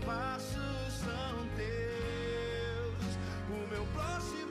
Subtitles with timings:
[0.00, 3.16] Passos são teus.
[3.48, 4.45] O meu próximo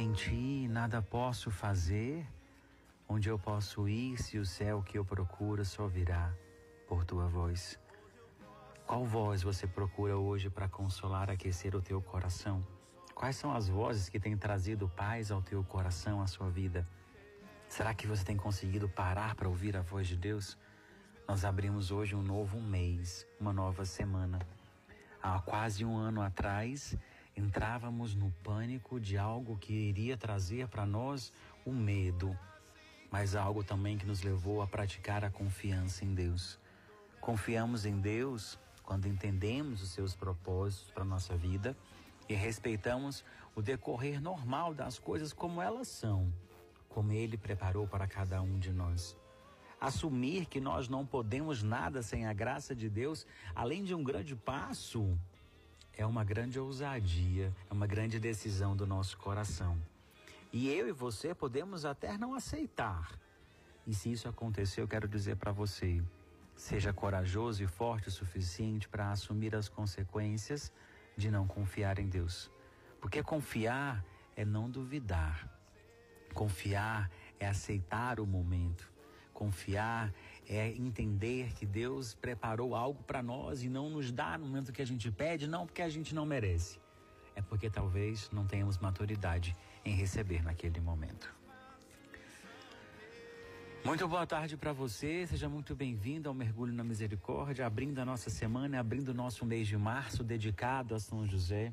[0.00, 2.26] Sem ti nada posso fazer.
[3.06, 6.32] Onde eu posso ir se o céu que eu procuro só virá
[6.88, 7.78] por tua voz?
[8.86, 12.66] Qual voz você procura hoje para consolar, aquecer o teu coração?
[13.14, 16.88] Quais são as vozes que têm trazido paz ao teu coração, à sua vida?
[17.68, 20.56] Será que você tem conseguido parar para ouvir a voz de Deus?
[21.28, 24.38] Nós abrimos hoje um novo mês, uma nova semana.
[25.22, 26.96] Há quase um ano atrás,
[27.36, 31.32] entrávamos no pânico de algo que iria trazer para nós
[31.64, 32.36] o medo,
[33.10, 36.58] mas algo também que nos levou a praticar a confiança em Deus.
[37.20, 41.76] Confiamos em Deus quando entendemos os seus propósitos para nossa vida
[42.28, 43.24] e respeitamos
[43.54, 46.32] o decorrer normal das coisas como elas são,
[46.88, 49.16] como Ele preparou para cada um de nós.
[49.80, 54.36] Assumir que nós não podemos nada sem a graça de Deus, além de um grande
[54.36, 55.18] passo,
[56.00, 59.76] é uma grande ousadia, é uma grande decisão do nosso coração.
[60.50, 63.12] E eu e você podemos até não aceitar
[63.86, 66.02] E se isso acontecer, eu quero dizer para você:
[66.56, 70.72] seja corajoso e forte o suficiente para assumir as consequências
[71.18, 72.50] de não confiar em Deus.
[72.98, 74.02] Porque confiar
[74.34, 75.46] é não duvidar.
[76.32, 78.90] Confiar é aceitar o momento.
[79.34, 80.12] Confiar
[80.50, 84.82] é entender que Deus preparou algo para nós e não nos dá no momento que
[84.82, 86.80] a gente pede, não porque a gente não merece.
[87.36, 91.32] É porque talvez não tenhamos maturidade em receber naquele momento.
[93.84, 98.28] Muito boa tarde para você, seja muito bem-vindo ao Mergulho na Misericórdia, abrindo a nossa
[98.28, 101.72] semana, abrindo o nosso mês de março dedicado a São José.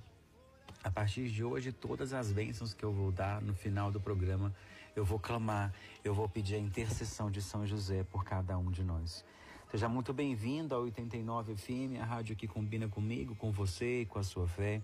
[0.83, 4.53] A partir de hoje, todas as bênçãos que eu vou dar no final do programa,
[4.97, 5.71] eu vou clamar,
[6.03, 9.23] eu vou pedir a intercessão de São José por cada um de nós.
[9.69, 14.17] Seja muito bem-vindo ao 89 FM, a rádio que combina comigo, com você e com
[14.17, 14.81] a sua fé.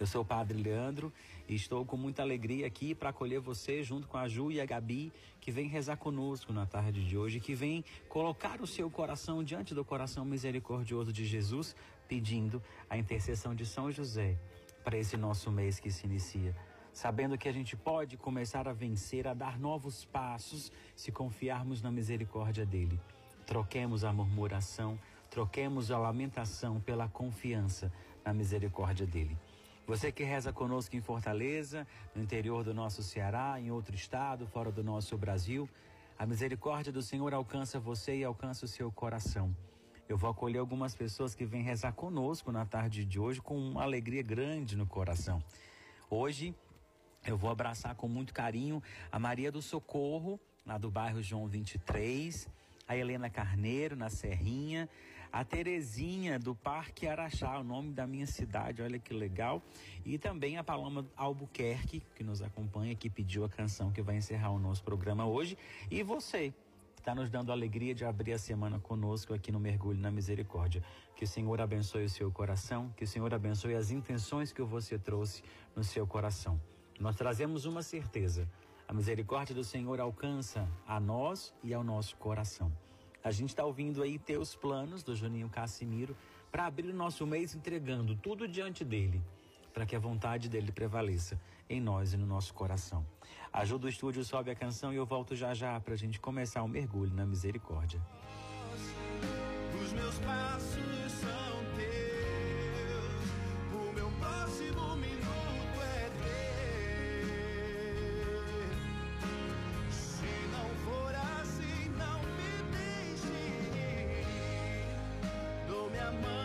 [0.00, 1.12] Eu sou o Padre Leandro
[1.48, 4.66] e estou com muita alegria aqui para acolher você junto com a Ju e a
[4.66, 9.44] Gabi, que vem rezar conosco na tarde de hoje, que vem colocar o seu coração
[9.44, 11.76] diante do coração misericordioso de Jesus,
[12.08, 12.60] pedindo
[12.90, 14.36] a intercessão de São José
[14.82, 16.52] para esse nosso mês que se inicia.
[16.92, 21.90] Sabendo que a gente pode começar a vencer, a dar novos passos, se confiarmos na
[21.90, 23.00] misericórdia dele.
[23.46, 24.98] Troquemos a murmuração,
[25.30, 27.90] troquemos a lamentação pela confiança
[28.24, 29.36] na misericórdia dele.
[29.86, 34.70] Você que reza conosco em Fortaleza, no interior do nosso Ceará, em outro estado, fora
[34.70, 35.68] do nosso Brasil,
[36.18, 39.54] a misericórdia do Senhor alcança você e alcança o seu coração.
[40.08, 43.82] Eu vou acolher algumas pessoas que vêm rezar conosco na tarde de hoje com uma
[43.82, 45.42] alegria grande no coração.
[46.08, 46.54] Hoje
[47.26, 52.48] eu vou abraçar com muito carinho a Maria do Socorro, lá do bairro João 23,
[52.86, 54.88] a Helena Carneiro, na Serrinha,
[55.32, 59.62] a Terezinha do Parque Araxá, o nome da minha cidade, olha que legal.
[60.04, 64.50] E também a Paloma Albuquerque, que nos acompanha, que pediu a canção que vai encerrar
[64.50, 65.56] o nosso programa hoje.
[65.90, 66.52] E você,
[66.98, 70.84] está nos dando a alegria de abrir a semana conosco aqui no Mergulho na Misericórdia.
[71.16, 74.98] Que o Senhor abençoe o seu coração, que o Senhor abençoe as intenções que você
[74.98, 75.42] trouxe
[75.74, 76.60] no seu coração.
[77.02, 78.48] Nós trazemos uma certeza.
[78.86, 82.70] A misericórdia do Senhor alcança a nós e ao nosso coração.
[83.24, 86.16] A gente está ouvindo aí Teus Planos, do Juninho Cassimiro,
[86.48, 89.20] para abrir o nosso mês entregando tudo diante dele,
[89.74, 93.04] para que a vontade dele prevaleça em nós e no nosso coração.
[93.52, 96.62] Ajuda o estúdio, sobe a canção e eu volto já já para a gente começar
[96.62, 98.00] o mergulho na misericórdia.
[99.82, 103.24] Os meus passos são teus,
[103.72, 105.11] o meu próximo minuto
[116.20, 116.41] Dou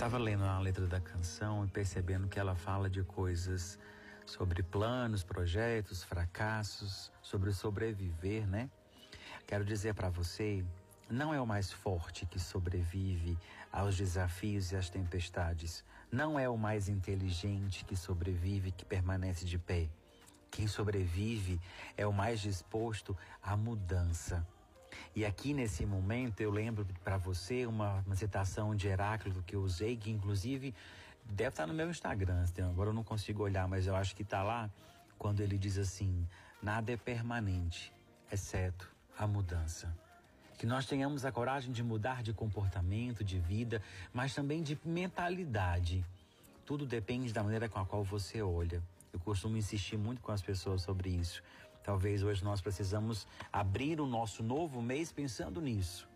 [0.00, 3.78] Estava lendo a letra da canção e percebendo que ela fala de coisas
[4.24, 8.70] sobre planos, projetos, fracassos, sobre sobreviver, né?
[9.46, 10.64] Quero dizer para você,
[11.10, 13.36] não é o mais forte que sobrevive
[13.70, 15.84] aos desafios e às tempestades.
[16.10, 19.90] Não é o mais inteligente que sobrevive, que permanece de pé.
[20.50, 21.60] Quem sobrevive
[21.94, 24.46] é o mais disposto à mudança.
[25.14, 29.62] E aqui nesse momento eu lembro para você uma, uma citação de Heráclito que eu
[29.62, 30.74] usei, que inclusive
[31.24, 32.44] deve estar no meu Instagram.
[32.68, 34.70] Agora eu não consigo olhar, mas eu acho que está lá
[35.18, 36.26] quando ele diz assim:
[36.62, 37.92] nada é permanente,
[38.30, 39.94] exceto a mudança.
[40.58, 43.82] Que nós tenhamos a coragem de mudar de comportamento, de vida,
[44.12, 46.04] mas também de mentalidade.
[46.66, 48.82] Tudo depende da maneira com a qual você olha.
[49.12, 51.42] Eu costumo insistir muito com as pessoas sobre isso.
[51.82, 56.08] Talvez hoje nós precisamos abrir o nosso novo mês pensando nisso.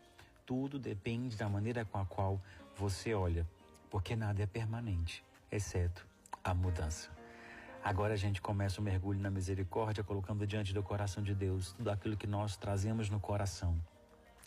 [0.46, 2.40] Tudo depende da maneira com a qual
[2.76, 3.48] você olha,
[3.90, 6.06] porque nada é permanente, exceto
[6.42, 7.10] a mudança.
[7.82, 11.90] Agora a gente começa o mergulho na misericórdia, colocando diante do coração de Deus tudo
[11.90, 13.78] aquilo que nós trazemos no coração.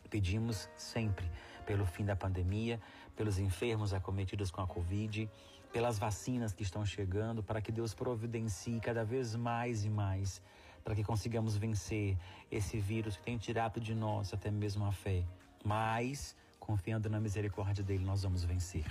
[0.09, 1.29] Pedimos sempre
[1.65, 2.79] pelo fim da pandemia,
[3.15, 5.29] pelos enfermos acometidos com a Covid,
[5.71, 10.41] pelas vacinas que estão chegando, para que Deus providencie cada vez mais e mais
[10.87, 12.17] para que consigamos vencer
[12.49, 15.21] esse vírus que tem tirado de nós até mesmo a fé.
[15.61, 18.85] Mas, confiando na misericórdia dele, nós vamos vencer.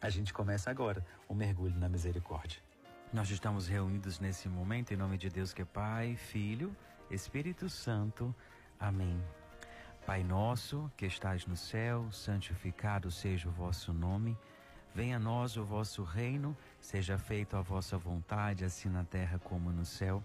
[0.00, 2.58] A gente começa agora o mergulho na misericórdia.
[3.12, 6.74] Nós estamos reunidos nesse momento em nome de Deus que é Pai, Filho,
[7.10, 8.34] Espírito Santo.
[8.80, 9.22] Amém.
[10.06, 14.38] Pai nosso, que estais no céu, santificado seja o vosso nome.
[14.94, 19.70] Venha a nós o vosso reino, seja feita a vossa vontade, assim na terra como
[19.70, 20.24] no céu.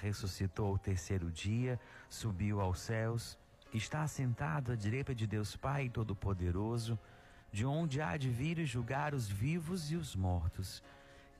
[0.00, 3.38] ressuscitou ao terceiro dia, subiu aos céus,
[3.72, 6.98] está assentado à direita de Deus Pai Todo-Poderoso,
[7.52, 10.82] de onde há de vir e julgar os vivos e os mortos.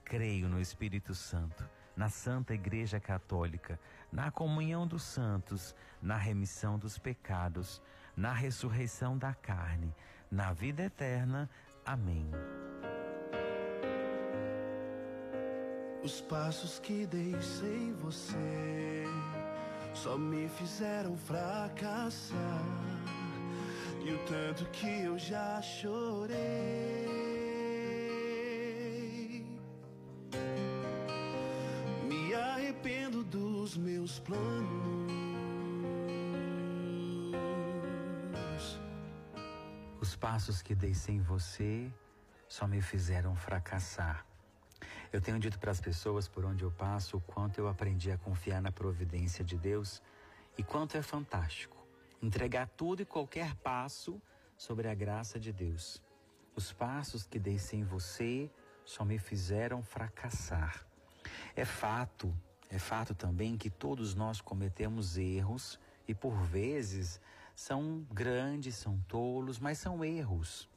[0.05, 3.79] Creio no Espírito Santo, na Santa Igreja Católica,
[4.13, 7.83] na comunhão dos santos, na remissão dos pecados,
[8.17, 9.95] na ressurreição da carne
[10.35, 11.49] na vida eterna.
[11.87, 12.29] Amém.
[16.05, 19.05] Os passos que dei sem você
[19.95, 22.65] só me fizeram fracassar.
[24.05, 26.37] E o tanto que eu já chorei.
[32.07, 35.05] Me arrependo dos meus planos.
[40.25, 41.93] passos que dei sem você
[42.49, 44.27] só me fizeram fracassar.
[45.15, 48.19] Eu tenho dito para as pessoas por onde eu passo o quanto eu aprendi a
[48.19, 50.03] confiar na providência de Deus
[50.59, 51.77] e quanto é fantástico
[52.21, 54.21] entregar tudo e qualquer passo
[54.57, 56.03] sobre a graça de Deus.
[56.57, 58.51] Os passos que dei sem você
[58.85, 60.85] só me fizeram fracassar.
[61.55, 62.35] É fato,
[62.69, 65.79] é fato também que todos nós cometemos erros
[66.09, 67.21] e por vezes
[67.55, 70.69] são grandes, são tolos, mas são erros.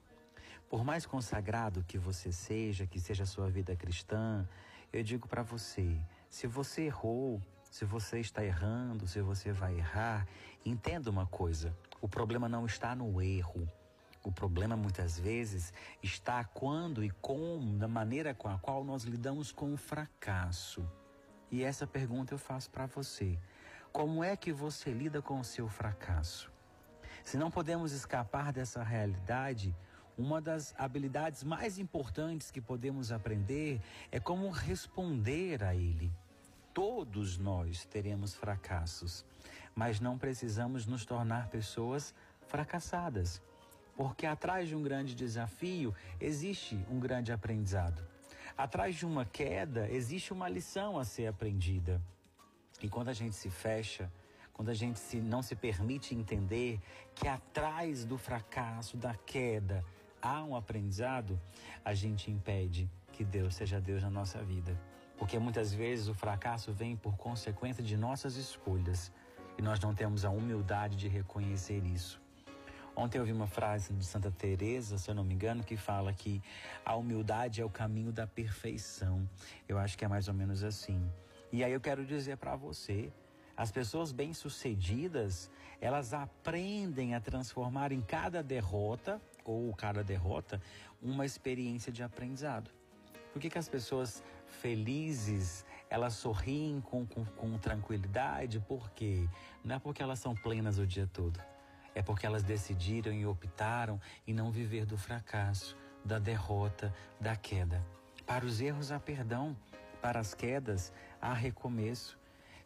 [0.70, 4.48] Por mais consagrado que você seja, que seja a sua vida cristã,
[4.92, 5.98] eu digo para você:
[6.30, 10.28] se você errou, se você está errando, se você vai errar,
[10.66, 13.68] entenda uma coisa: o problema não está no erro.
[14.24, 15.72] O problema muitas vezes
[16.04, 20.86] está quando e como, da maneira com a qual nós lidamos com o fracasso.
[21.50, 23.40] E essa pergunta eu faço para você:
[23.94, 26.52] como é que você lida com o seu fracasso?
[27.24, 29.74] Se não podemos escapar dessa realidade,
[30.18, 33.80] uma das habilidades mais importantes que podemos aprender
[34.12, 36.12] é como responder a ele.
[36.74, 39.24] Todos nós teremos fracassos,
[39.76, 42.14] mas não precisamos nos tornar pessoas
[42.48, 43.42] fracassadas,
[43.96, 48.04] porque atrás de um grande desafio existe um grande aprendizado.
[48.58, 52.02] Atrás de uma queda existe uma lição a ser aprendida.
[52.82, 54.12] E quando a gente se fecha,
[54.54, 56.80] quando a gente se, não se permite entender
[57.14, 59.86] que atrás do fracasso, da queda,
[60.22, 61.40] há um aprendizado,
[61.84, 64.80] a gente impede que Deus seja Deus na nossa vida.
[65.18, 69.12] Porque muitas vezes o fracasso vem por consequência de nossas escolhas
[69.58, 72.22] e nós não temos a humildade de reconhecer isso.
[72.96, 76.12] Ontem eu vi uma frase de Santa Teresa, se eu não me engano, que fala
[76.12, 76.42] que
[76.84, 79.28] a humildade é o caminho da perfeição.
[79.68, 81.00] Eu acho que é mais ou menos assim.
[81.52, 83.12] E aí eu quero dizer para você,
[83.56, 90.62] as pessoas bem-sucedidas, elas aprendem a transformar em cada derrota, ou cada derrota,
[91.02, 92.70] uma experiência de aprendizado.
[93.32, 98.60] Por que, que as pessoas felizes, elas sorriem com, com, com tranquilidade?
[98.60, 99.28] Por quê?
[99.64, 101.40] Não é porque elas são plenas o dia todo.
[101.94, 107.84] É porque elas decidiram e optaram em não viver do fracasso, da derrota, da queda.
[108.26, 109.56] Para os erros há perdão,
[110.02, 112.18] para as quedas há recomeço.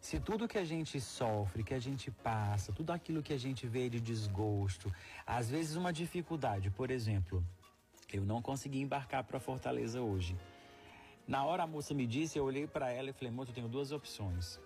[0.02, 3.68] Se tudo que a gente sofre, que a gente passa, tudo aquilo que a gente
[3.68, 4.92] vê de desgosto,
[5.24, 7.42] às vezes uma dificuldade, por exemplo,
[8.12, 10.36] eu não consegui embarcar para Fortaleza hoje.
[11.24, 13.68] Na hora a moça me disse, eu olhei para ela e falei: "Moça, eu tenho
[13.68, 14.58] duas opções.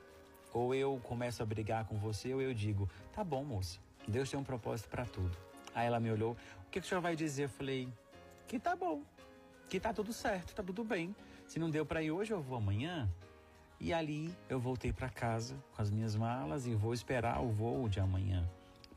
[0.54, 3.78] Ou eu começo a brigar com você ou eu digo: "Tá bom, moça.
[4.08, 5.36] Deus tem um propósito para tudo.
[5.74, 6.32] Aí ela me olhou,
[6.66, 7.44] o que, que o senhor vai dizer?
[7.44, 7.92] Eu falei,
[8.48, 9.02] que tá bom,
[9.68, 11.14] que tá tudo certo, tá tudo bem.
[11.46, 13.06] Se não deu para ir hoje, eu vou amanhã.
[13.78, 17.88] E ali eu voltei para casa com as minhas malas e vou esperar o voo
[17.88, 18.48] de amanhã.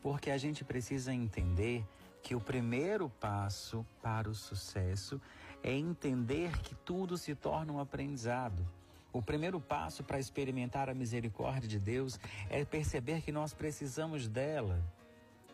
[0.02, 1.86] Porque a gente precisa entender
[2.24, 5.22] que o primeiro passo para o sucesso
[5.62, 8.66] é entender que tudo se torna um aprendizado.
[9.12, 12.20] O primeiro passo para experimentar a misericórdia de Deus
[12.50, 14.82] é perceber que nós precisamos dela.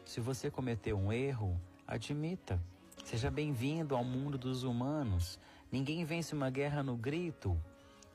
[0.05, 2.61] Se você cometeu um erro, admita.
[3.03, 5.39] Seja bem-vindo ao mundo dos humanos.
[5.71, 7.57] Ninguém vence uma guerra no grito.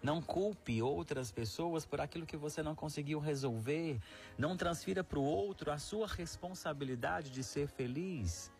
[0.03, 4.01] Não culpe outras pessoas por aquilo que você não conseguiu resolver.
[4.39, 8.51] Não transfira para o outro a sua responsabilidade de ser feliz.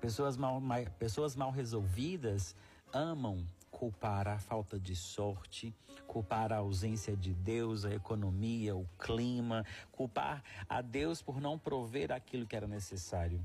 [0.00, 0.62] Pessoas mal,
[0.98, 2.54] pessoas mal resolvidas
[2.92, 5.74] amam culpar a falta de sorte,
[6.06, 12.12] culpar a ausência de Deus, a economia, o clima, culpar a Deus por não prover
[12.12, 13.44] aquilo que era necessário.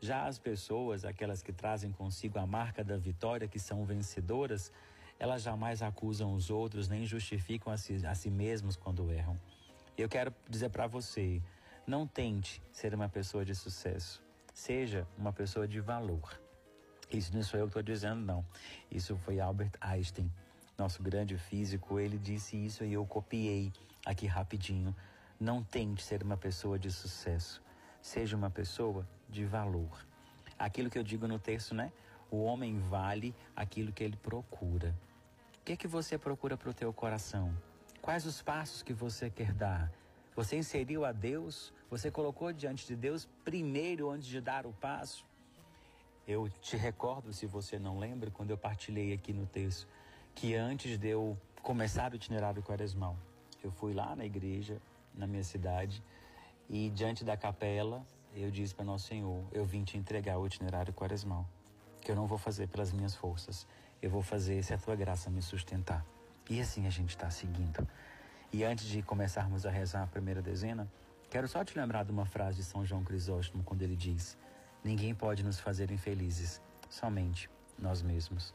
[0.00, 4.70] Já as pessoas, aquelas que trazem consigo a marca da vitória, que são vencedoras,
[5.24, 9.40] elas jamais acusam os outros nem justificam a si, a si mesmos quando erram.
[9.96, 11.40] Eu quero dizer para você:
[11.86, 16.38] não tente ser uma pessoa de sucesso, seja uma pessoa de valor.
[17.10, 18.44] Isso não sou eu que estou dizendo, não.
[18.90, 20.30] Isso foi Albert Einstein,
[20.76, 21.98] nosso grande físico.
[21.98, 23.72] Ele disse isso e eu copiei
[24.04, 24.94] aqui rapidinho.
[25.40, 27.62] Não tente ser uma pessoa de sucesso.
[28.02, 30.06] Seja uma pessoa de valor.
[30.58, 31.90] Aquilo que eu digo no texto, né?
[32.30, 34.94] O homem vale aquilo que ele procura.
[35.64, 37.50] Que é que você procura para o teu coração?
[38.02, 39.90] Quais os passos que você quer dar?
[40.36, 41.72] Você inseriu a Deus?
[41.88, 45.24] Você colocou diante de Deus primeiro antes de dar o passo?
[46.28, 49.88] Eu te recordo, se você não lembra, quando eu partilhei aqui no texto,
[50.34, 53.16] que antes de eu começar o itinerário quaresmal,
[53.62, 54.76] eu fui lá na igreja,
[55.14, 56.02] na minha cidade,
[56.68, 58.04] e diante da capela,
[58.34, 61.48] eu disse para Nosso Senhor: Eu vim te entregar o itinerário quaresmal,
[62.02, 63.66] que eu não vou fazer pelas minhas forças,
[64.04, 66.04] eu vou fazer se a tua graça me sustentar.
[66.50, 67.88] E assim a gente está seguindo.
[68.52, 70.86] E antes de começarmos a rezar a primeira dezena,
[71.30, 74.36] quero só te lembrar de uma frase de São João Crisóstomo, quando ele diz:
[74.84, 78.54] Ninguém pode nos fazer infelizes, somente nós mesmos.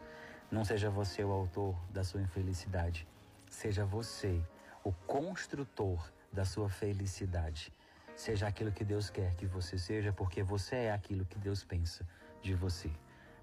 [0.52, 3.08] Não seja você o autor da sua infelicidade,
[3.50, 4.40] seja você
[4.84, 7.74] o construtor da sua felicidade.
[8.16, 12.06] Seja aquilo que Deus quer que você seja, porque você é aquilo que Deus pensa
[12.40, 12.92] de você.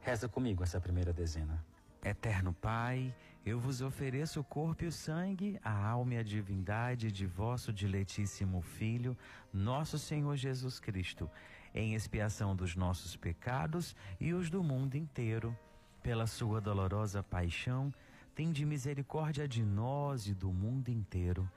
[0.03, 1.61] Reza comigo essa primeira dezena.
[2.09, 3.15] Eterno Pai,
[3.45, 7.73] eu vos ofereço o corpo e o sangue, a alma e a divindade de vosso
[7.73, 9.17] diletíssimo Filho,
[9.53, 11.29] nosso Senhor Jesus Cristo
[11.77, 15.57] em expiação dos nossos pecados e os do mundo inteiro.
[16.03, 17.93] Pela sua dolorosa paixão,
[18.35, 21.49] tende misericórdia de nós e do mundo inteiro.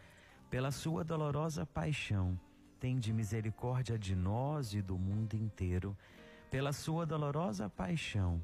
[0.49, 2.37] Pela sua dolorosa paixão,
[2.79, 5.95] tende misericórdia de nós e do mundo inteiro.
[6.51, 8.43] Pela sua dolorosa paixão,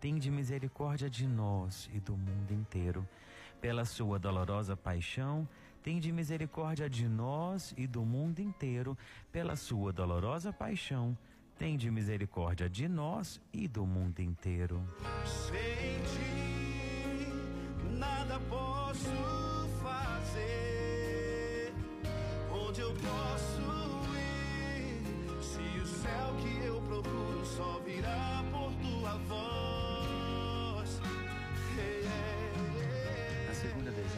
[0.00, 3.06] Tende misericórdia de nós e do mundo inteiro
[3.60, 5.46] pela sua dolorosa paixão
[5.82, 8.98] Tende misericórdia de nós e do mundo inteiro,
[9.32, 11.16] pela sua dolorosa paixão.
[11.58, 14.82] Tende misericórdia de nós e do mundo inteiro.
[15.24, 17.32] Sem ti,
[17.98, 19.08] nada posso
[19.82, 21.72] fazer.
[22.52, 23.62] Onde eu posso
[24.18, 25.42] ir?
[25.42, 29.49] Se o céu que eu procuro só virá por tua voz.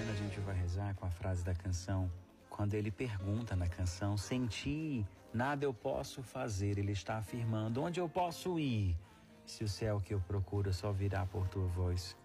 [0.03, 2.11] Dezena a gente vai rezar com a frase da canção.
[2.51, 8.09] Quando ele pergunta na canção, senti, nada eu posso fazer, ele está afirmando, onde eu
[8.09, 8.97] posso ir?
[9.47, 12.17] Se o céu que eu procuro só virá por tua voz.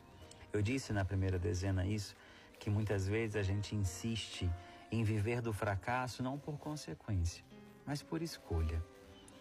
[0.52, 2.16] Eu disse na primeira dezena isso,
[2.60, 4.50] que muitas vezes a gente insiste
[4.92, 7.44] em viver do fracasso não por consequência,
[7.86, 8.84] mas por escolha.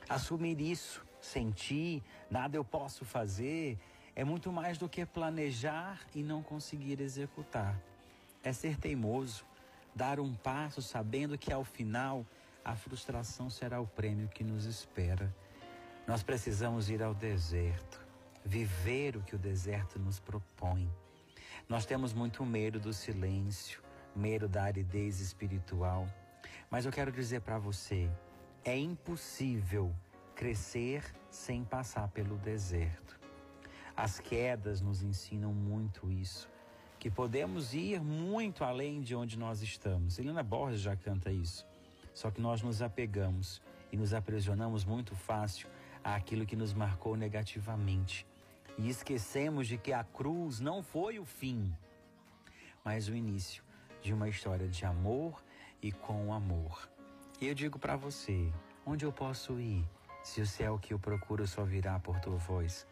[0.08, 3.78] Assumir isso, sentir, nada eu posso fazer,
[4.14, 7.80] é muito mais do que planejar e não conseguir executar.
[8.46, 9.44] É ser teimoso,
[9.92, 12.24] dar um passo sabendo que ao final
[12.64, 15.34] a frustração será o prêmio que nos espera.
[16.06, 18.00] Nós precisamos ir ao deserto,
[18.44, 20.88] viver o que o deserto nos propõe.
[21.68, 23.82] Nós temos muito medo do silêncio,
[24.14, 26.06] medo da aridez espiritual.
[26.70, 28.08] Mas eu quero dizer para você,
[28.64, 29.92] É impossível
[30.36, 33.18] crescer sem passar pelo deserto.
[33.96, 36.48] As quedas nos ensinam muito isso,
[37.06, 40.18] que podemos ir muito além de onde nós estamos.
[40.18, 41.64] Helena Borges já canta isso.
[42.12, 45.68] Só que nós nos apegamos e nos aprisionamos muito fácil
[46.02, 48.26] àquilo que nos marcou negativamente.
[48.76, 51.72] E esquecemos de que a cruz não foi o fim,
[52.84, 53.62] mas o início
[54.02, 55.40] de uma história de amor
[55.80, 56.90] e com amor.
[57.40, 58.52] E eu digo para você,
[58.84, 59.88] onde eu posso ir
[60.24, 62.84] se o céu que eu procuro só virá por tua voz?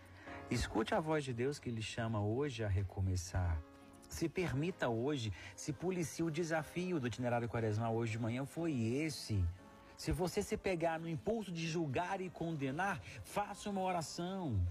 [0.48, 3.61] Escute a voz de Deus que lhe chama hoje a recomeçar.
[4.14, 9.44] Se permita hoje, se policie o desafio do itinerário quaresmal hoje de manhã foi esse.
[9.96, 14.64] Se você se pegar no impulso de julgar e condenar, faça uma oração.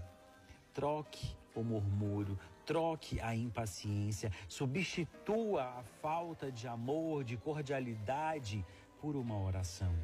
[0.72, 8.64] Troque o murmúrio, troque a impaciência, substitua a falta de amor, de cordialidade
[8.98, 9.94] por uma oração.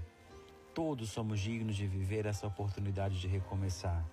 [0.75, 4.05] Todos somos dignos de viver essa oportunidade de recomeçar.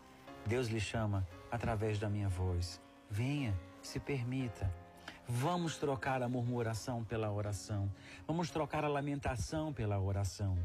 [0.46, 2.82] Deus lhe chama através da minha voz.
[3.10, 4.87] Venha, se permita.
[5.30, 7.92] Vamos trocar a murmuração pela oração.
[8.26, 10.58] Vamos trocar a lamentação pela oração.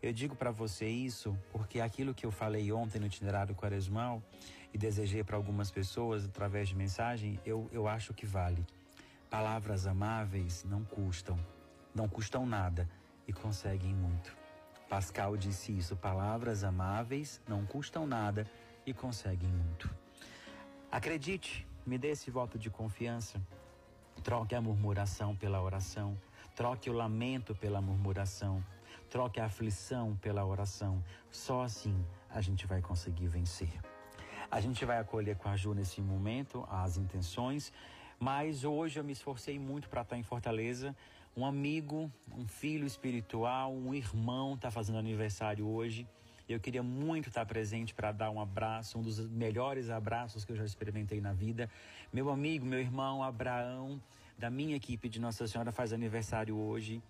[0.00, 4.22] Eu digo para você isso porque aquilo que eu falei ontem no itinerário quaresmal
[4.72, 8.64] e desejei para algumas pessoas através de mensagem, eu, eu acho que vale.
[9.28, 11.36] Palavras amáveis não custam,
[11.92, 12.88] não custam nada
[13.26, 14.32] e conseguem muito.
[14.88, 18.46] Pascal disse isso: palavras amáveis não custam nada
[18.86, 19.90] e conseguem muito.
[20.88, 23.42] Acredite, me dê esse voto de confiança.
[24.22, 26.16] Troque a murmuração pela oração,
[26.54, 28.62] troque o lamento pela murmuração
[29.10, 31.02] Troque a aflição pela oração.
[31.30, 33.70] Só assim a gente vai conseguir vencer.
[34.50, 37.72] A gente vai acolher com a Ju nesse momento as intenções,
[38.18, 40.94] mas hoje eu me esforcei muito para estar em Fortaleza.
[41.34, 46.06] Um amigo, um filho espiritual, um irmão está fazendo aniversário hoje.
[46.48, 50.56] Eu queria muito estar presente para dar um abraço, um dos melhores abraços que eu
[50.56, 51.68] já experimentei na vida.
[52.10, 54.00] Meu amigo, meu irmão Abraão,
[54.38, 57.02] da minha equipe de Nossa Senhora, faz aniversário hoje.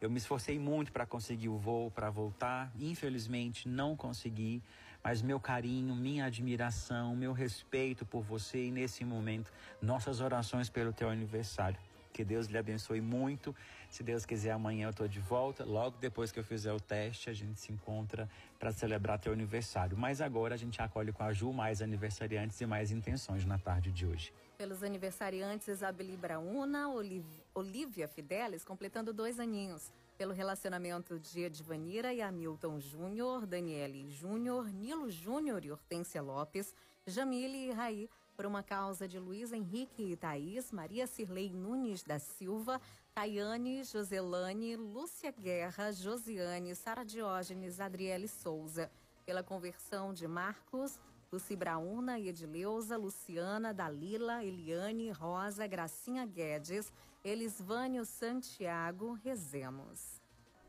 [0.00, 2.70] Eu me esforcei muito para conseguir o voo, para voltar.
[2.78, 4.62] Infelizmente, não consegui.
[5.02, 10.92] Mas meu carinho, minha admiração, meu respeito por você e nesse momento, nossas orações pelo
[10.92, 11.78] teu aniversário.
[12.16, 13.54] Que Deus lhe abençoe muito.
[13.90, 15.66] Se Deus quiser, amanhã eu estou de volta.
[15.66, 18.26] Logo depois que eu fizer o teste, a gente se encontra
[18.58, 19.98] para celebrar teu aniversário.
[19.98, 23.92] Mas agora a gente acolhe com a Ju mais aniversariantes e mais intenções na tarde
[23.92, 24.32] de hoje.
[24.56, 29.92] Pelos aniversariantes, Isabeli Brauna, Oliv Olivia Fidelis, completando dois aninhos.
[30.16, 36.74] Pelo relacionamento de Edvanira e Hamilton Júnior, Daniele Júnior, Nilo Júnior e Hortência Lopes,
[37.06, 42.18] Jamile e Raí, por uma causa de Luiz Henrique e Thaís, Maria Cirlei Nunes da
[42.18, 42.80] Silva,
[43.14, 48.90] Tayane, Joselane, Lúcia Guerra, Josiane, Sara Diógenes, Adriele Souza,
[49.24, 51.00] pela conversão de Marcos,
[51.32, 56.92] Luci Brauna, Edileuza, Luciana, Dalila, Eliane, Rosa, Gracinha Guedes,
[57.24, 60.15] Elisvânio Santiago, rezemos.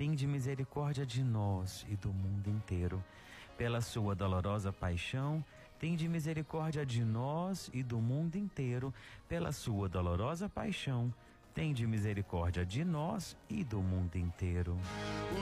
[0.00, 3.04] tende misericórdia de nós e do mundo inteiro.
[3.58, 5.44] Pela sua dolorosa paixão,
[5.78, 8.94] tende misericórdia de nós e do mundo inteiro.
[9.28, 11.12] Pela sua dolorosa paixão,
[11.52, 14.74] tende misericórdia de nós e do mundo inteiro.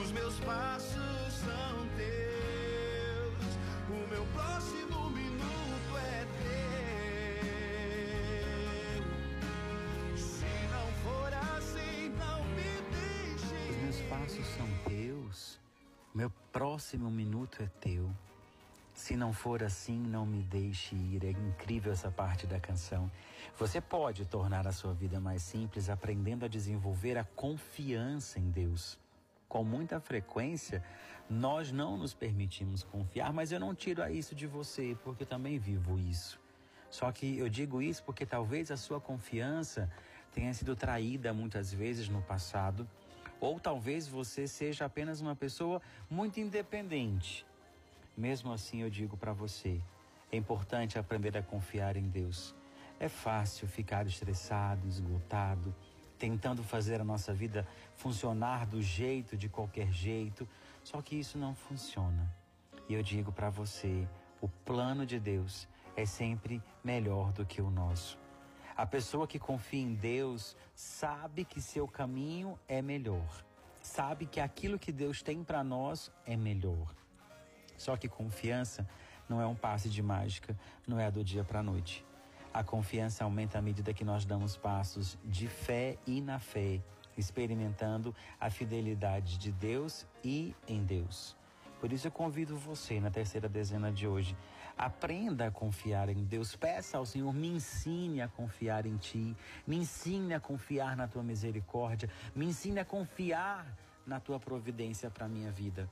[0.03, 4.88] Os meus passos são teus, o meu próximo
[14.39, 15.59] passos são teus,
[16.13, 18.09] meu próximo minuto é teu.
[18.93, 21.25] Se não for assim, não me deixe ir.
[21.25, 23.09] É incrível essa parte da canção.
[23.57, 28.97] Você pode tornar a sua vida mais simples aprendendo a desenvolver a confiança em Deus.
[29.47, 30.83] com muita frequência,
[31.27, 35.57] nós não nos permitimos confiar, mas eu não tiro isso de você, porque eu também
[35.57, 36.39] vivo isso.
[36.91, 39.91] Só que eu digo isso porque talvez a sua confiança
[40.31, 42.87] tenha sido traída muitas vezes no passado,
[43.39, 47.45] ou talvez você seja apenas uma pessoa muito independente.
[48.17, 49.81] Mesmo assim, eu digo para você,
[50.31, 52.53] é importante aprender a confiar em Deus.
[52.99, 55.73] É fácil ficar estressado, esgotado,
[56.17, 60.47] tentando fazer a nossa vida funcionar do jeito, de qualquer jeito,
[60.83, 62.29] só que isso não funciona.
[62.89, 64.07] E eu digo para você,
[64.41, 68.17] o plano de Deus é sempre melhor do que o nosso.
[68.79, 73.43] A pessoa que confia em Deus sabe que seu caminho é melhor.
[73.81, 76.95] Sabe que aquilo que Deus tem para nós é melhor.
[77.75, 78.87] Só que confiança
[79.27, 82.05] não é um passe de mágica, não é do dia para a noite.
[82.53, 86.81] A confiança aumenta à medida que nós damos passos de fé e na fé,
[87.17, 91.35] experimentando a fidelidade de Deus e em Deus.
[91.79, 94.35] Por isso eu convido você na terceira dezena de hoje,
[94.77, 99.77] aprenda a confiar em Deus, peça ao Senhor, me ensine a confiar em Ti, me
[99.77, 103.65] ensine a confiar na Tua misericórdia, me ensine a confiar
[104.05, 105.89] na Tua providência para a minha vida.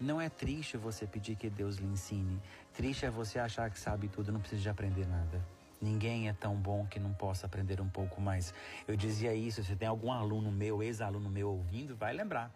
[0.00, 2.40] Não é triste você pedir que Deus lhe ensine,
[2.72, 5.40] triste é você achar que sabe tudo, não precisa de aprender nada.
[5.80, 8.52] Ninguém é tão bom que não possa aprender um pouco mais.
[8.86, 12.52] Eu dizia isso, se tem algum aluno meu, ex-aluno meu ouvindo, vai lembrar.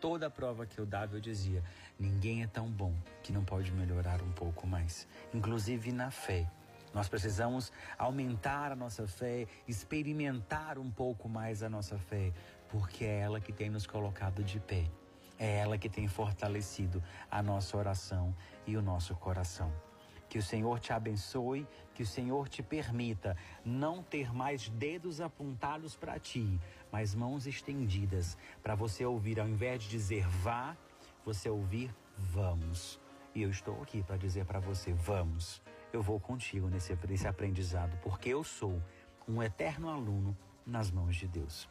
[0.00, 1.62] Toda a prova que eu dava eu dizia:
[1.98, 6.48] ninguém é tão bom que não pode melhorar um pouco mais, inclusive na fé.
[6.92, 12.32] Nós precisamos aumentar a nossa fé, experimentar um pouco mais a nossa fé,
[12.68, 14.88] porque é ela que tem nos colocado de pé.
[15.36, 18.32] É ela que tem fortalecido a nossa oração
[18.64, 19.72] e o nosso coração.
[20.28, 25.96] Que o Senhor te abençoe, que o Senhor te permita não ter mais dedos apontados
[25.96, 26.58] para ti,
[26.94, 30.76] mas mãos estendidas, para você ouvir, ao invés de dizer vá,
[31.24, 33.00] você ouvir vamos.
[33.34, 35.60] E eu estou aqui para dizer para você: vamos,
[35.92, 38.80] eu vou contigo nesse, nesse aprendizado, porque eu sou
[39.26, 41.68] um eterno aluno nas mãos de Deus.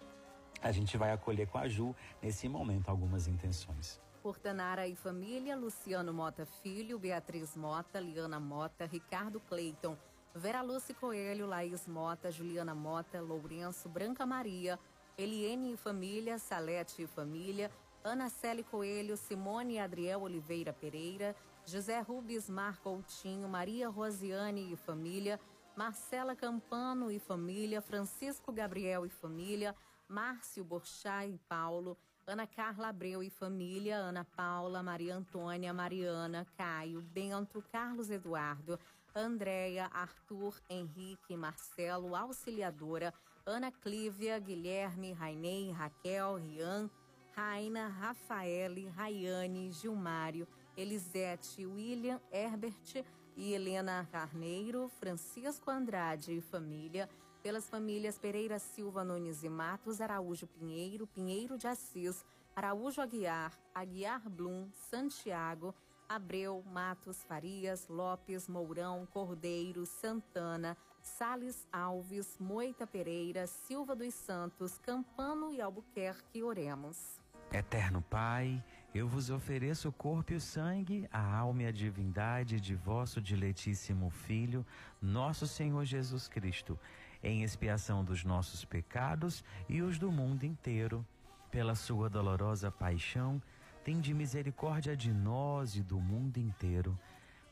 [0.62, 4.02] A gente vai acolher com a Ju, nesse momento, algumas intenções.
[4.22, 9.98] Por Tanara e família, Luciano Mota Filho, Beatriz Mota, Liana Mota, Ricardo Cleiton,
[10.36, 14.80] Vera Lúcia Coelho, Laís Mota, Juliana Mota, Lourenço, Branca Maria,
[15.17, 17.69] Eliene e família, Salete e família,
[18.04, 24.76] Ana Célia Coelho, Simone e Adriel Oliveira Pereira, José Rubens Mar Coutinho, Maria Rosiane e
[24.76, 25.39] família,
[25.76, 29.76] Marcela Campano e família, Francisco Gabriel e família,
[30.08, 37.02] Márcio Borchá e Paulo, Ana Carla Abreu e família, Ana Paula, Maria Antônia, Mariana, Caio,
[37.02, 38.80] Bento, Carlos Eduardo,
[39.15, 43.13] Andréia, Arthur, Henrique, Marcelo, Auxiliadora,
[43.46, 46.90] Ana Clívia, Guilherme, Rainei, Raquel, Rian,
[47.36, 53.04] Raina, Rafaele, Rayane, Gilmário, Elisete, William, Herbert
[53.36, 57.10] e Helena Carneiro, Francisco Andrade e família,
[57.42, 62.24] pelas famílias Pereira Silva Nunes e Matos, Araújo Pinheiro, Pinheiro de Assis,
[62.56, 65.76] Araújo Aguiar, Aguiar Blum, Santiago,
[66.08, 75.52] Abreu, Matos, Farias, Lopes, Mourão, Cordeiro, Santana, Sales Alves, Moita Pereira, Silva dos Santos, Campano
[75.52, 77.20] e Albuquerque, oremos.
[77.52, 78.63] Eterno Pai,
[78.96, 83.22] eu vos ofereço o corpo e o sangue, a alma e a divindade de vosso
[83.22, 84.66] diletíssimo Filho,
[85.00, 86.80] nosso Senhor Jesus Cristo
[87.24, 91.06] em expiação dos nossos pecados e os do mundo inteiro.
[91.50, 93.42] Pela sua dolorosa paixão,
[93.84, 97.00] tende misericórdia de nós e do mundo inteiro.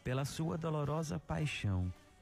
[0.04, 1.94] Pela sua dolorosa paixão,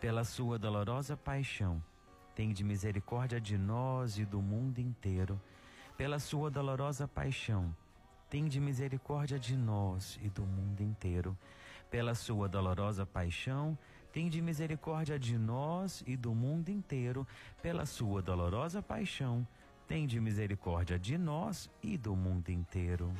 [0.00, 1.82] pela sua dolorosa paixão.
[2.34, 5.40] Tende misericórdia de nós e do mundo inteiro
[5.96, 7.74] pela sua dolorosa paixão.
[8.30, 11.36] Tende misericórdia de nós e do mundo inteiro
[11.90, 13.76] pela sua dolorosa paixão
[14.12, 17.26] Tende misericórdia de nós e do mundo inteiro,
[17.62, 19.46] pela sua dolorosa paixão.
[19.86, 23.12] Tende misericórdia de nós e do mundo inteiro.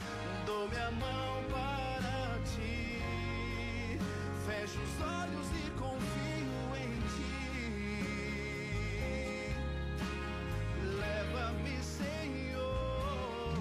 [0.44, 3.98] Dou minha mão para ti,
[4.46, 6.17] fecho os olhos e confio
[10.98, 13.54] Leva-me, Senhor.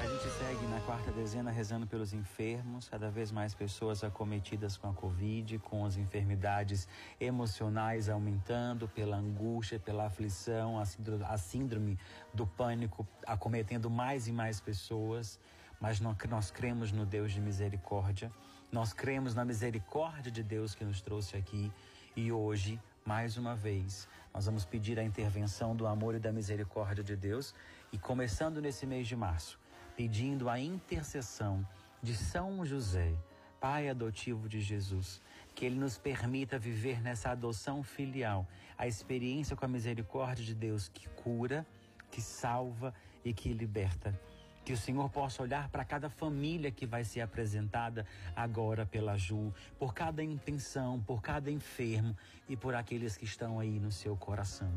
[0.00, 4.88] A gente segue na quarta dezena rezando pelos enfermos, cada vez mais pessoas acometidas com
[4.88, 6.86] a Covid, com as enfermidades
[7.20, 11.98] emocionais aumentando, pela angústia, pela aflição, a síndrome, a síndrome
[12.32, 15.38] do pânico acometendo mais e mais pessoas.
[15.80, 18.30] Mas nós, cremos no Deus de misericórdia,
[18.70, 21.72] nós cremos na misericórdia de Deus que nos trouxe aqui
[22.14, 27.04] e hoje, mais uma vez, nós vamos pedir a intervenção do amor e da misericórdia
[27.04, 27.54] de Deus
[27.92, 29.58] e começando nesse mês de março
[29.96, 31.66] pedindo a intercessão
[32.02, 33.14] de São José,
[33.60, 35.20] pai adotivo de Jesus,
[35.54, 40.88] que ele nos permita viver nessa adoção filial, a experiência com a misericórdia de Deus
[40.88, 41.66] que cura,
[42.10, 44.18] que salva e que liberta.
[44.64, 49.52] Que o Senhor possa olhar para cada família que vai ser apresentada agora pela Ju,
[49.78, 52.16] por cada intenção, por cada enfermo
[52.48, 54.72] e por aqueles que estão aí no seu coração.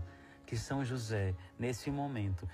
[0.45, 2.47] Que São José, nesse momento,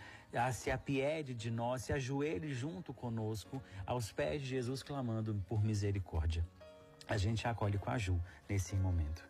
[0.53, 6.45] se apiede de nós, se ajoelhe junto conosco aos pés de Jesus, clamando por misericórdia.
[7.07, 8.17] A gente acolhe com a Ju
[8.47, 9.29] nesse momento.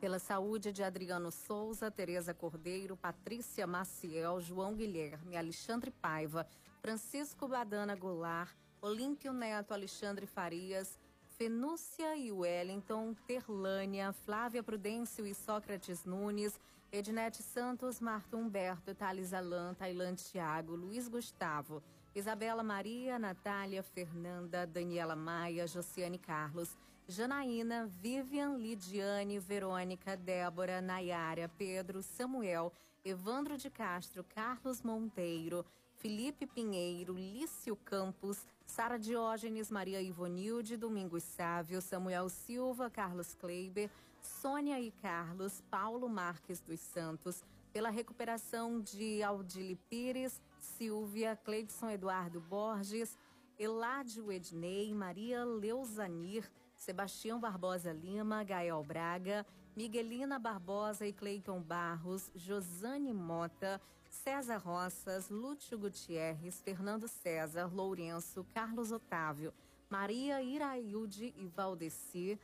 [0.00, 6.46] Pela saúde de Adriano Souza, Tereza Cordeiro, Patrícia Maciel, João Guilherme, Alexandre Paiva,
[6.80, 10.98] Francisco Badana Goulart, Olímpio Neto, Alexandre Farias,
[11.36, 16.58] Fenúcia e Wellington, Terlânia, Flávia Prudêncio e Sócrates Nunes,
[16.90, 21.82] Ednete Santos, Marta Humberto, Thales Alan, Tailande Thiago, Luiz Gustavo,
[22.14, 32.02] Isabela Maria, Natália, Fernanda, Daniela Maia, Josiane Carlos, Janaína, Vivian, Lidiane, Verônica, Débora, Nayara, Pedro,
[32.02, 32.72] Samuel,
[33.04, 35.64] Evandro de Castro, Carlos Monteiro,
[35.98, 43.90] Felipe Pinheiro, Lício Campos, Sara Diógenes, Maria Ivonilde, Domingos Sávio, Samuel Silva, Carlos Kleiber,
[44.22, 52.40] Sônia e Carlos, Paulo Marques dos Santos, pela recuperação de Aldili Pires, Silvia, Cleidson Eduardo
[52.40, 53.18] Borges,
[53.58, 59.44] Eládio Ednei, Maria Leuzanir, Sebastião Barbosa Lima, Gael Braga,
[59.76, 63.80] Miguelina Barbosa e Cleiton Barros, Josane Mota,
[64.22, 69.54] César Roças, Lúcio Gutierrez, Fernando César, Lourenço, Carlos Otávio,
[69.88, 72.38] Maria Irailde e Valdeci,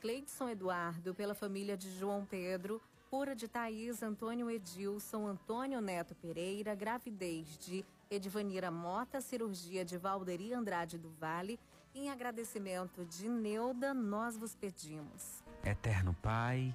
[0.00, 6.74] Cleidson Eduardo, pela família de João Pedro, cura de Thaís, Antônio Edilson, Antônio Neto Pereira,
[6.74, 11.58] gravidez de Edvanira Mota, cirurgia de Valderi Andrade do Vale,
[11.94, 15.42] em agradecimento de Neuda, nós vos pedimos.
[15.64, 16.74] Eterno Pai,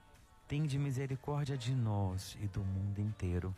[0.51, 3.55] Tende misericórdia de nós e do mundo inteiro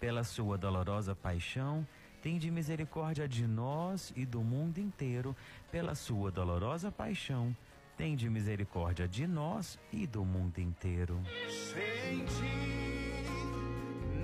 [0.00, 1.86] pela sua dolorosa paixão.
[2.20, 5.36] Tende misericórdia de nós e do mundo inteiro
[5.70, 7.54] pela sua dolorosa paixão
[7.96, 11.20] Tende misericórdia de nós e do mundo inteiro.
[11.48, 13.22] Sem ti,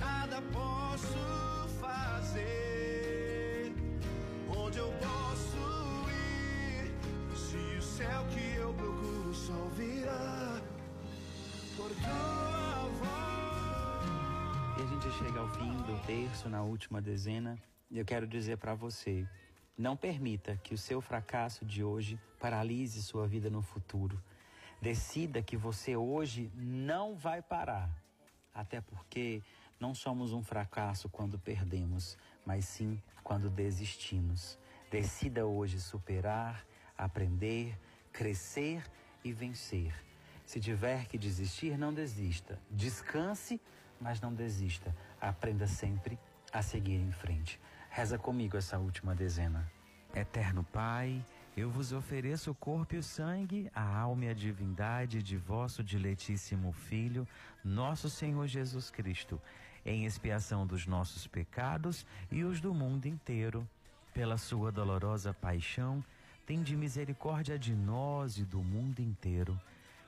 [0.01, 3.73] nada posso fazer.
[4.49, 5.57] Onde eu posso
[6.11, 7.37] ir?
[7.37, 10.61] Se o céu que eu procuro só virá.
[14.77, 17.57] E a gente chega ao fim do terço, na última dezena.
[17.89, 19.25] E eu quero dizer para você
[19.77, 24.21] não permita que o seu fracasso de hoje paralise sua vida no futuro.
[24.83, 27.89] Decida que você hoje não vai parar.
[28.53, 29.41] Até porque
[29.79, 34.59] não somos um fracasso quando perdemos, mas sim quando desistimos.
[34.91, 36.67] Decida hoje superar,
[36.97, 37.79] aprender,
[38.13, 38.83] crescer
[39.23, 40.08] e vencer.
[40.49, 42.59] Se tiver que desistir, não desista.
[42.71, 43.61] Descanse,
[44.01, 44.97] mas não desista.
[45.21, 46.19] Aprenda sempre
[46.51, 47.61] a seguir em frente.
[47.91, 49.71] Reza comigo essa última dezena.
[50.15, 51.23] Eterno Pai,
[51.55, 55.85] eu vos ofereço o corpo e o sangue, a alma e a divindade de vosso
[55.85, 57.29] diletíssimo Filho,
[57.63, 59.39] nosso Senhor Jesus Cristo,
[59.85, 63.69] em expiação dos nossos pecados e os do mundo inteiro.
[64.15, 66.03] Pela sua dolorosa paixão,
[66.47, 69.61] tende misericórdia de nós e do mundo inteiro.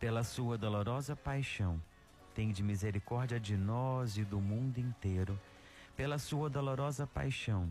[0.00, 1.78] Pela sua dolorosa paixão,
[2.34, 5.38] tende misericórdia de nós e do mundo inteiro.
[5.94, 7.68] Pela sua dolorosa paixão,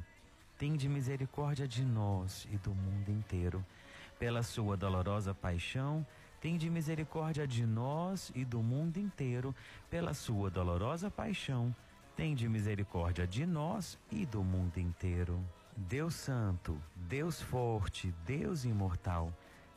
[0.56, 3.66] tende misericórdia de nós e do mundo inteiro.
[4.20, 6.06] Pela sua dolorosa paixão,
[6.40, 9.56] tende misericórdia de nós e do mundo inteiro.
[9.90, 11.76] Pela sua dolorosa paixão,
[12.16, 15.44] tende misericórdia de nós e do mundo inteiro.
[15.76, 19.34] Deus Santo, Deus Forte, Deus Imortal,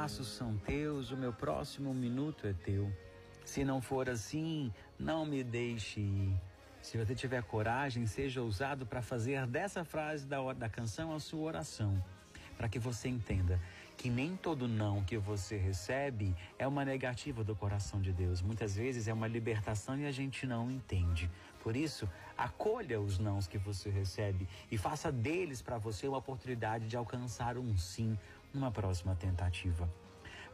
[0.00, 2.88] passos são teus, o meu próximo minuto é teu.
[3.44, 6.40] Se não for assim, não me deixe ir.
[6.80, 11.40] Se você tiver coragem, seja ousado para fazer dessa frase da, da canção a sua
[11.40, 12.00] oração,
[12.56, 13.60] para que você entenda
[13.96, 18.40] que nem todo não que você recebe é uma negativa do coração de Deus.
[18.40, 21.28] Muitas vezes é uma libertação e a gente não entende.
[21.60, 26.86] Por isso, acolha os nãos que você recebe e faça deles para você uma oportunidade
[26.86, 28.16] de alcançar um sim
[28.52, 29.88] numa próxima tentativa.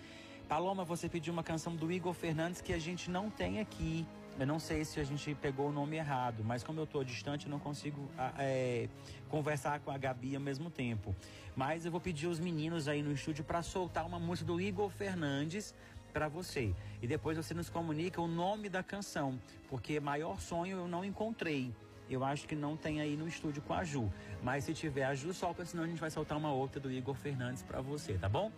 [0.46, 4.06] Paloma, você pediu uma canção do Igor Fernandes que a gente não tem aqui.
[4.40, 7.44] Eu não sei se a gente pegou o nome errado, mas como eu estou distante,
[7.44, 8.88] eu não consigo é,
[9.28, 11.14] conversar com a Gabi ao mesmo tempo.
[11.54, 14.88] Mas eu vou pedir os meninos aí no estúdio para soltar uma música do Igor
[14.88, 15.74] Fernandes
[16.10, 16.74] para você.
[17.02, 19.38] E depois você nos comunica o nome da canção,
[19.68, 21.70] porque maior sonho eu não encontrei.
[22.08, 24.10] Eu acho que não tem aí no estúdio com a Ju.
[24.42, 27.14] Mas se tiver a Ju, solta, senão a gente vai soltar uma outra do Igor
[27.14, 28.50] Fernandes para você, tá bom?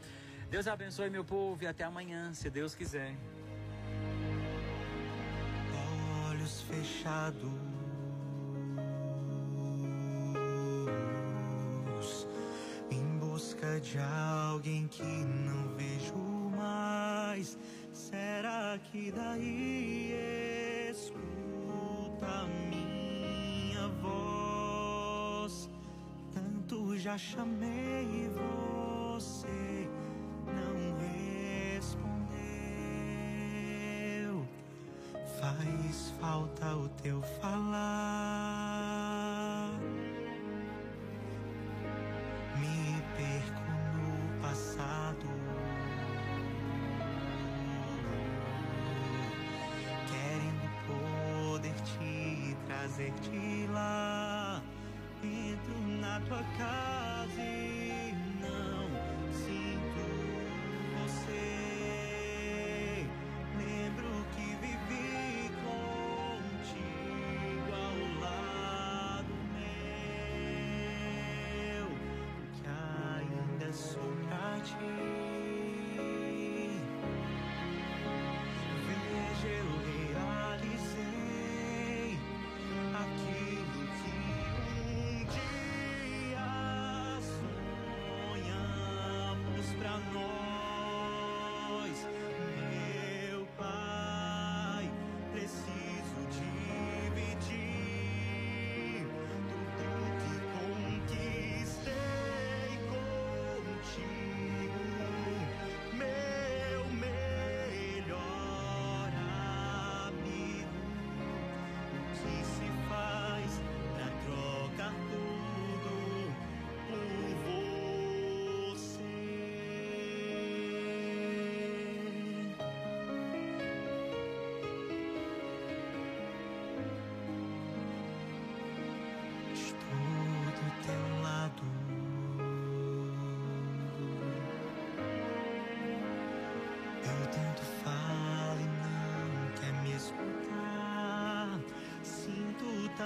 [0.48, 3.16] Deus abençoe, meu povo, e até amanhã, se Deus quiser.
[6.72, 7.50] Fechados
[12.90, 16.16] em busca de alguém que não vejo
[16.56, 17.58] mais.
[17.92, 25.68] Será que daí escuta minha voz?
[26.32, 28.81] Tanto já chamei e você
[36.22, 38.51] falta o teu falar.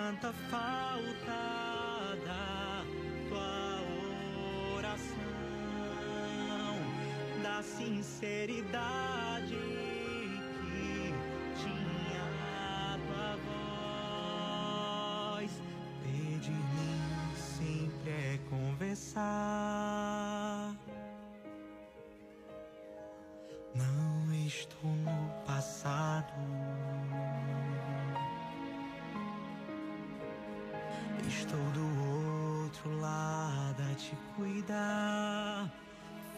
[0.07, 1.43] tanta falta
[2.25, 2.85] da
[3.29, 3.83] tua
[4.77, 5.17] oração,
[7.43, 9.06] da sinceridade.
[34.37, 35.71] cuidar.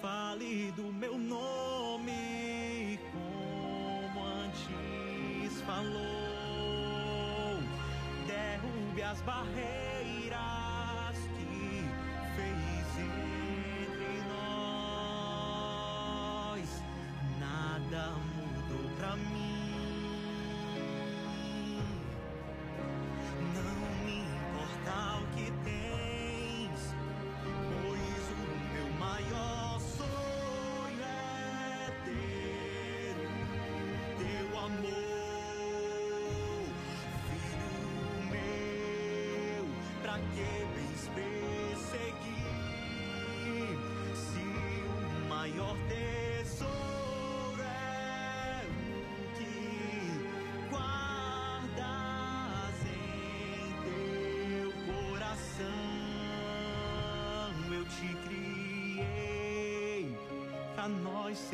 [0.01, 7.59] Fale do meu nome como antes falou.
[8.27, 9.88] Derrube as barreiras.
[61.29, 61.53] nós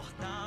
[0.00, 0.39] mortal.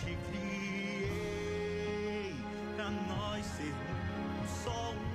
[0.00, 1.14] te criei
[2.76, 5.11] para nós sermos só um.